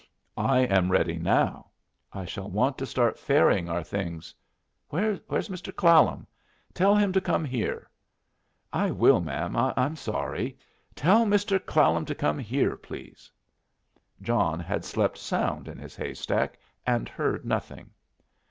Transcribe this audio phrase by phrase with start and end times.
[0.35, 1.67] "I am ready now.
[2.11, 4.33] I shall want to start ferrying our things
[4.89, 5.75] Where's Mr.
[5.75, 6.25] Clallam?
[6.73, 7.87] Tell him to come here."
[8.73, 9.55] "I will, ma'am.
[9.55, 10.57] I'm sorry"
[11.05, 11.63] "Tell Mr.
[11.63, 13.29] Clallam to come here, please."
[14.23, 17.91] John had slept sound in his haystack, and heard nothing.